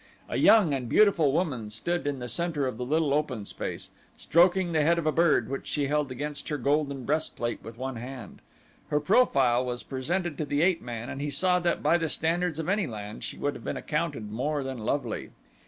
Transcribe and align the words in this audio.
A 0.27 0.37
young 0.37 0.73
and 0.73 0.89
beautiful 0.89 1.31
woman 1.31 1.69
stood 1.69 2.07
in 2.07 2.17
the 2.17 2.27
center 2.27 2.65
of 2.65 2.77
the 2.79 2.83
little 2.85 3.13
open 3.13 3.45
space, 3.45 3.91
stroking 4.17 4.71
the 4.71 4.81
head 4.81 4.97
of 4.97 5.05
a 5.05 5.11
bird 5.11 5.47
which 5.47 5.67
she 5.67 5.85
held 5.85 6.11
against 6.11 6.49
her 6.49 6.57
golden 6.57 7.05
breastplate 7.05 7.63
with 7.63 7.77
one 7.77 7.97
hand. 7.97 8.41
Her 8.87 8.99
profile 8.99 9.63
was 9.63 9.83
presented 9.83 10.39
to 10.39 10.45
the 10.45 10.63
ape 10.63 10.81
man 10.81 11.07
and 11.07 11.21
he 11.21 11.29
saw 11.29 11.59
that 11.59 11.83
by 11.83 11.99
the 11.99 12.09
standards 12.09 12.57
of 12.57 12.67
any 12.67 12.87
land 12.87 13.23
she 13.23 13.37
would 13.37 13.53
have 13.53 13.63
been 13.63 13.77
accounted 13.77 14.31
more 14.31 14.63
than 14.63 14.79
lovely. 14.79 15.29